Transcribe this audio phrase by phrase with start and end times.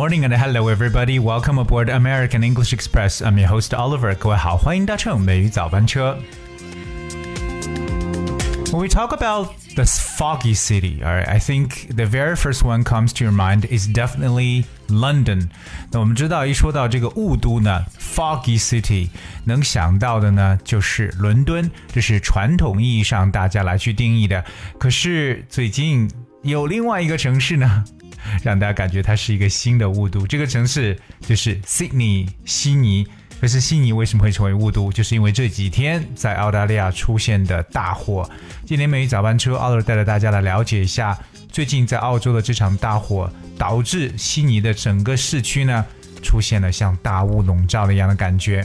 [0.00, 1.18] morning and hello everybody.
[1.18, 3.20] Welcome aboard American English Express.
[3.20, 4.14] I'm your host Oliver.
[4.14, 6.18] 各位好，欢迎搭乘美语早班车。
[8.72, 13.12] When we talk about the foggy city, all right, I think the very first one comes
[13.18, 15.50] to your mind is definitely London。
[15.92, 19.10] 那我们知道，一说到这个雾都呢，foggy city，
[19.44, 24.42] 能想到的呢就是伦敦，这是传统意义上大家来去定义的。
[24.78, 27.84] 可是最近有另外一个城市呢，
[28.43, 30.25] 让大家感觉它是一个新的雾都。
[30.27, 33.07] 这个城市就是 Sydney，悉尼。
[33.39, 34.91] 可是悉尼为什么会成为雾都？
[34.91, 38.29] 就是因为这几天在澳大利亚出现的大火。
[38.67, 41.17] 今天美语早班车，奥乐带着大家来了解一下
[41.51, 45.83] 最近在澳洲的这场大火，导致悉尼的整个市区呢
[46.21, 48.63] 出现了像大雾笼罩的一样的感觉。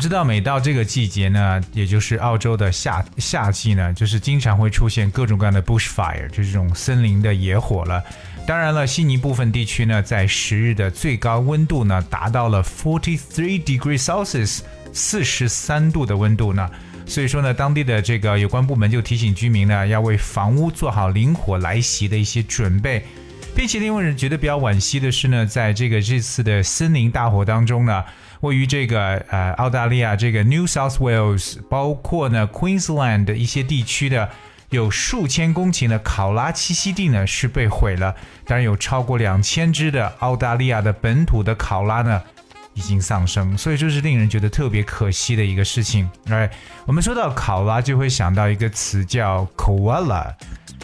[0.00, 8.02] 知道，每到这个季节呢，也就是澳洲的夏夏季呢，就是经常会出现各种各样的 bushfire，就是这种森林的野火了。
[8.46, 14.60] 当然了，悉尼部分地区呢，在十日的最高温度呢，达到了 forty three degrees Celsius，
[14.92, 16.68] 四十三度的温度呢。
[17.06, 23.04] 所以说呢，当地的这个有关部门就提醒居民呢，要为房屋做好林火来袭的一些准备。
[23.60, 28.02] 并且令人觉得比较惋惜的是呢，在这个这次的森林大火当中呢，
[28.40, 34.30] 位于这个呃澳大利亚这个 New South Wales，包括呢 Queensland 的一些地区的。
[34.70, 38.14] 有数千公顷的考拉栖息地呢是被毁了，
[38.46, 42.22] 当然有超过两千只的澳大利亚的本土的考拉呢
[42.72, 46.08] 已经丧生，所以这是令人觉得特别可惜的一个事情。
[46.30, 46.48] 哎，
[46.86, 50.32] 我们说到考拉就会想到一个词叫 koala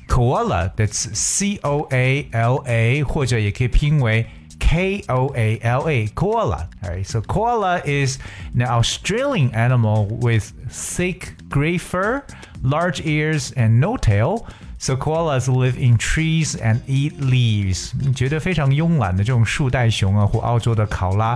[0.07, 4.25] koala，koala，that's c o a l a，或者也可以拼为
[4.59, 8.17] k o a l a，koala。Alright，so koala is
[8.55, 12.23] an Australian animal with thick gray fur.
[12.63, 14.45] large ears and no tail.
[14.77, 17.91] So koalas live in trees and eat leaves。
[17.99, 21.35] 你觉得非常慵懒的这种树袋熊啊，或澳洲的考拉，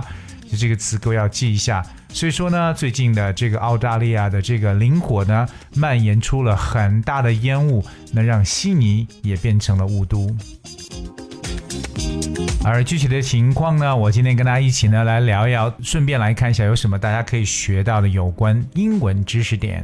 [0.50, 1.84] 就这个词各位要记一下。
[2.13, 7.83] 所以说呢，最近的这个澳大利亚的这个林火呢，蔓延出了很大的烟雾，
[8.13, 10.29] 那让悉尼也变成了雾都。
[12.63, 19.83] 而具体的情况呢，我今天跟大家一起呢来聊一聊，顺便来看一下有什么大家可以学到的有关英文知识点。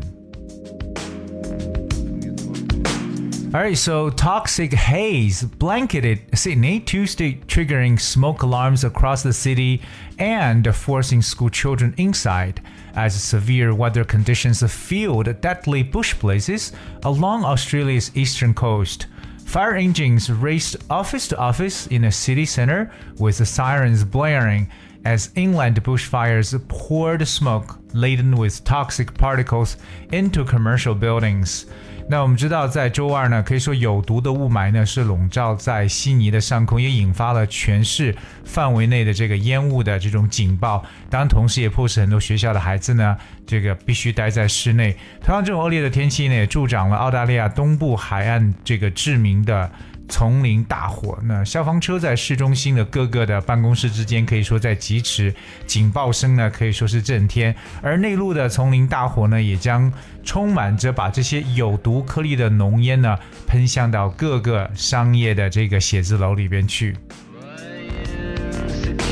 [3.58, 9.82] Alright, so toxic haze blanketed Sydney Tuesday, triggering smoke alarms across the city
[10.20, 12.62] and forcing school children inside
[12.94, 19.08] as severe weather conditions fueled deadly bush blazes along Australia's eastern coast.
[19.44, 24.70] Fire engines raced office to office in a city centre with the sirens blaring
[25.04, 29.78] as inland bushfires poured smoke laden with toxic particles
[30.12, 31.66] into commercial buildings.
[32.10, 40.86] 那我们知道，在周二呢，可以说有毒的雾霾呢是笼罩在悉尼的上空，也引发了全市范围内的这个烟雾的这种警报。
[41.10, 44.96] 当然，同时也迫使很多学校的孩子呢，这个必须待在室内。
[45.22, 49.70] 同样，这种恶劣的天气呢，也助长了澳大利亚东部海岸这个致名的。
[50.10, 55.34] 丛林大火，那消防车在市中心的各个的办公室之间，可以说在疾驰，
[55.66, 57.56] 警报声呢可以说是震天。
[57.82, 59.92] 而内陆的丛林大火呢，也将
[60.24, 66.96] 充满着把这些有毒颗粒的浓烟呢喷向到各个商业的这个写字楼里边去。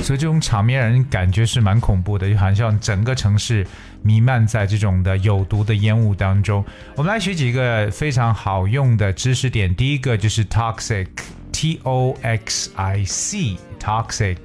[0.05, 3.66] 所以这种场面让人感觉是蛮恐怖的，就好像整个城市
[4.03, 6.63] 弥漫在这种的有毒的烟雾当中。
[6.95, 9.73] 我们来学几个非常好用的知识点。
[9.73, 14.38] 第一个就是 toxic，T O X I C，toxic。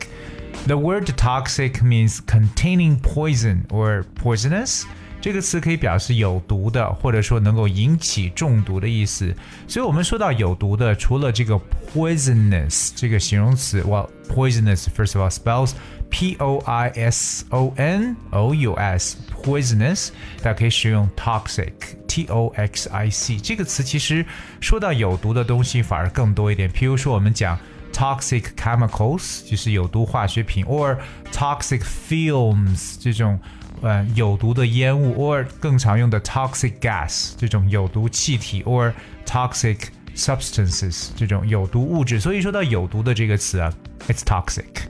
[0.67, 4.85] The word toxic means containing poison or poisonous。
[5.21, 9.35] 这个词可以表示有毒的，或者说能够引起中毒的意思。
[9.69, 11.61] 所以，我们说到有毒的，除了这个
[11.93, 15.73] poisonous 这个形容词，well poisonous first of all spells
[16.09, 20.09] p o i s o n o u s poisonous，
[20.39, 21.73] 大家可以使用 toxic
[22.09, 23.83] t o x i c 这个词。
[23.83, 24.25] 其实
[24.61, 26.67] 说到有毒的东西，反而更多一点。
[26.71, 27.59] 譬如说，我们讲
[27.93, 30.97] toxic chemicals，就是有毒化学品，or
[31.31, 33.39] toxic films 这种。
[33.83, 38.93] 呃有毒的烟雾，or 更常用的 toxic gas 这种有毒气体，or
[39.25, 39.79] toxic
[40.15, 42.21] substances 这种有毒物质。
[42.21, 43.73] 所以说到有毒的这个词啊
[44.09, 44.90] ，it's toxic。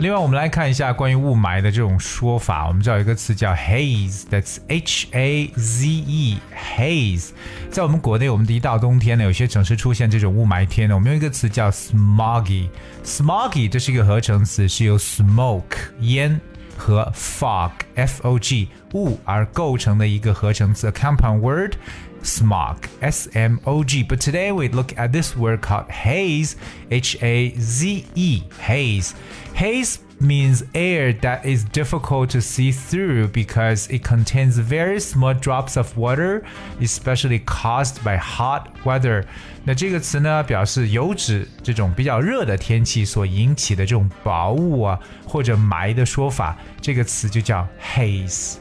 [0.00, 2.68] 另外，我们来看一下关于雾霾的这种说法。
[2.68, 7.30] 我们知道有一个词叫 haze，that's H A Z E，haze。
[7.68, 12.68] 在我们国内，我们的一到冬天呢，有些城市出现这种雾霾天呢，我们用一个词叫 smoggy。
[13.04, 15.62] smoggy 这是一个合成词，是由 smoke
[16.00, 16.40] 烟
[16.76, 21.72] 和 fog f o g 雾而构成的一个合成词，a compound word。
[22.21, 24.03] smog, S M O G.
[24.03, 26.55] But today we look at this word called haze,
[26.89, 29.13] H A Z E, haze.
[29.53, 35.75] Haze means air that is difficult to see through because it contains very small drops
[35.75, 36.43] of water,
[36.79, 39.25] especially caused by hot weather.
[39.65, 48.55] 那这个词呢，表示有指这种比较热的天气所引起的这种薄雾啊或者霾的说法，这个词就叫 haze。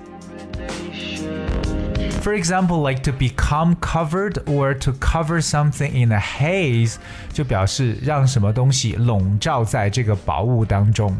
[2.26, 6.96] For example, like to become covered or to cover something in a haze，
[7.32, 11.16] 就表示让什么东西笼罩在这个薄雾当中。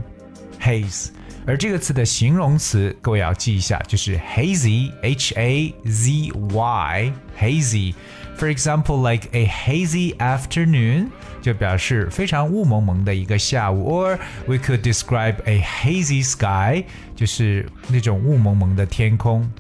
[0.61, 1.09] haze。
[1.45, 11.09] 而这个词的形容词，各位要记一下，就是 hazy，h a z y，hazy。For example, like a hazy afternoon，
[11.41, 13.91] 就表示非常雾蒙蒙的一个下午。
[13.91, 16.85] Or we could describe a hazy sky，
[17.17, 19.51] 就是那种雾蒙蒙的天空。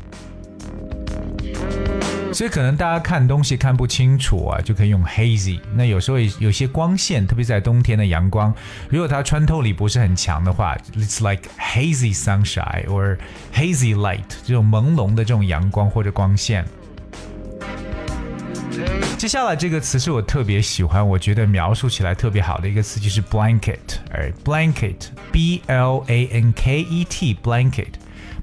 [2.33, 5.59] 所以可能大家看东西看不清楚啊，就可以用 hazy。
[5.73, 8.53] 那有时候有些光线，特别在冬天的阳光，
[8.89, 13.17] 如果它穿透力不是很强的话，it's like hazy sunshine or
[13.53, 16.63] hazy light，这种朦胧的这种阳光或者光线。
[19.17, 23.79] 接下来这个词是我特别喜欢，我觉得描述起来特别好的一个词就是 blanket，
[24.11, 27.87] 而 blanket，b l a n k e t，blanket。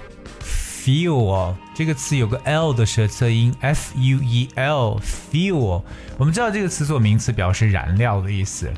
[0.85, 5.81] Fuel 这个词有个 l 的舌侧音，f u e l fuel。
[6.15, 8.71] 我们知道这个词做名词表示燃料的意思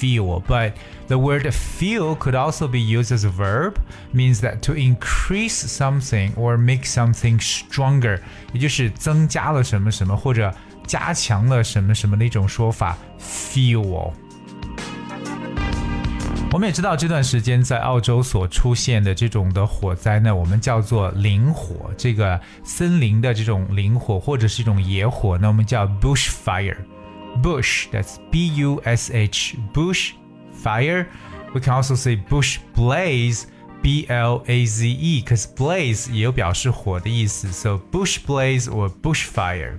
[0.00, 0.72] ，fuel，but
[1.08, 3.74] The word fuel could also be used as a verb,
[4.14, 8.20] means that to increase something or make something stronger，
[8.54, 10.54] 也就是增加了什么什么或者
[10.86, 12.96] 加强了什么什么的一种说法。
[13.20, 14.12] Fuel。
[16.52, 26.76] 我们也知道这段时间在澳洲所出现的这种的火灾呢，我们叫做林火，这个森林的这种林火或者是一种野火，那我们叫 bushfire。
[27.42, 30.10] Bush，that's B-U-S-H，bush。
[30.62, 31.06] fire.
[31.54, 33.44] We can also say bush blaze,
[33.82, 39.78] B L A Z E, because blaze 也有表示火的意思，so bush blaze or bushfire.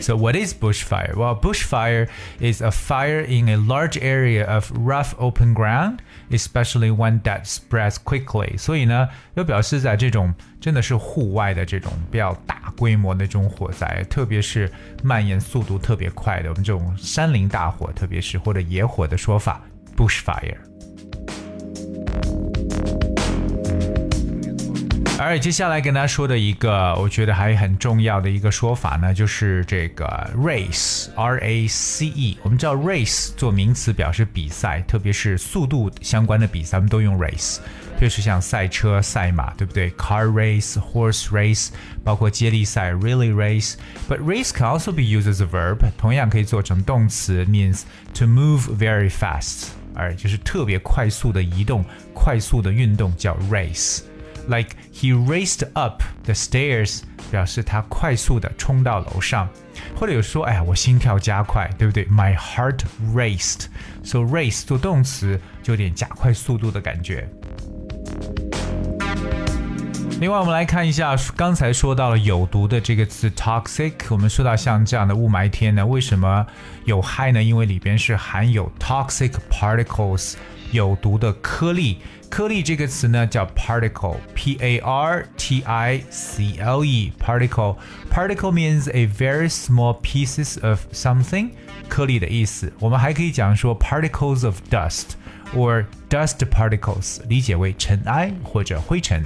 [0.00, 1.14] So what is bushfire?
[1.14, 2.08] Well, bushfire
[2.40, 5.98] is a fire in a large area of rough open ground,
[6.30, 8.58] especially one that spreads quickly.
[8.58, 14.68] 所以呢，又表示在这种真的是户外的这种比较大规模的这种火灾，特别是
[15.04, 19.60] 蔓延速度特别快的，我们这种山林大火，特别是或者野火的说法，
[19.96, 20.56] bushfire。
[25.27, 30.05] 而接下来跟大家说的一个，我觉得还很重要的一个说法呢，就是这个
[30.37, 32.37] race，r a c e。
[32.43, 37.57] 我们知道 race 做名词表示比赛，特别是速度相关的比赛，我们都用 race。
[37.57, 41.71] 特别是像赛车、赛马，对不对？Car race, horse race，
[42.05, 43.73] 包括接力赛 relay race。
[44.07, 47.81] But race can also be used as a verb，同样可以做成动词，means
[48.13, 54.03] to move very fast，而就是特别快速的移动、快速的运动叫 race。
[54.47, 59.47] Like he raced up the stairs，表示他快速的冲到楼上，
[59.95, 62.79] 或者有说，哎呀，我心跳加快，对不对？My heart
[63.13, 63.65] raced。
[64.03, 67.29] So race 做动词就有点加快速度的感觉。
[70.19, 73.93] 另外，我们来看一下刚才说到了有毒的这个词 toxic。
[74.09, 76.43] 我们说到像这样的雾霾天呢，为什么
[76.85, 77.43] 有害呢？
[77.43, 80.33] 因为里边是含有 toxic particles，
[80.71, 81.99] 有毒的颗粒。
[82.31, 87.77] 颗粒这个词呢叫 particle，p a r t i c l e，particle。
[88.11, 91.51] particle means a very small pieces of something，
[91.87, 92.73] 颗粒的意思。
[92.79, 95.11] 我们还可以讲说 particles of dust
[95.55, 99.23] or dust particles，理解为尘埃或者灰尘。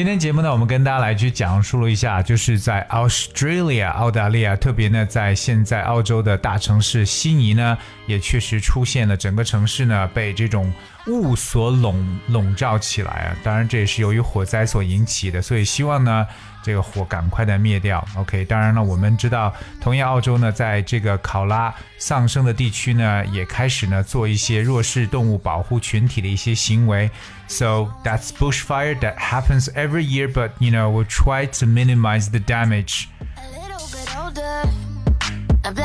[0.00, 7.76] 今天节目呢，我们跟大家来去讲述了一下，就是在 Australia 澳大利亚，特别呢在现在澳洲的大城市悉尼呢，
[8.06, 10.72] 也确实出现了整个城市呢被这种。
[11.06, 13.36] 雾所笼笼罩起来啊！
[13.42, 16.26] 当然，这也是由于火灾所引起的，所以希望呢，
[16.62, 18.06] 这个火赶快的灭掉。
[18.16, 27.10] OK，当然了，我们知道，同样澳洲呢，在这个考拉丧生的地区呢，也开始呢做一些弱势动物保护群体的一些行为。
[27.48, 33.06] So that's bushfire that happens every year, but you know we'll try to minimize the damage.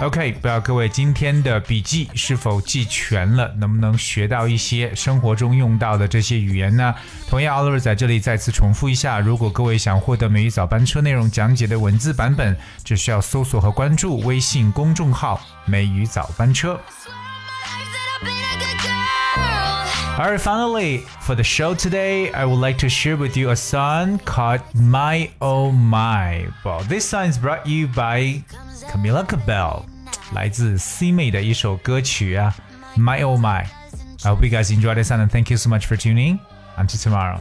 [0.01, 3.53] OK，不知道各位今天的笔记是否记全了？
[3.57, 6.93] 能不能学到一些生活中用到的这些语言呢？
[7.29, 16.79] 同样，Oliver 在这里再次重复一下：如果各位想获得美语早班车内容讲解的文字版本，只需要搜索和关注微信公众号“美语早班车”。
[20.18, 24.60] Alright, finally, for the show today, I would like to share with you a song called
[24.74, 26.48] My Oh My.
[26.64, 28.44] Well, this song is brought you by
[28.90, 29.86] Camila Cabello，
[30.34, 32.54] 来自 C 妹的一首歌曲啊，
[32.96, 36.38] My Oh My。I hope you guys enjoyed this and thank you so much for tuning.
[36.76, 37.40] Until tomorrow.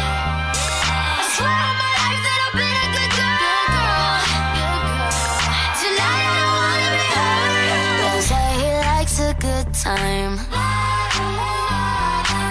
[9.83, 10.37] Time.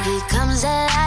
[0.04, 0.99] He comes at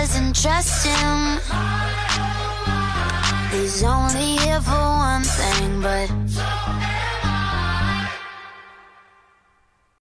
[0.00, 1.40] doesn't trust him.
[3.50, 6.17] He's only here for one thing, but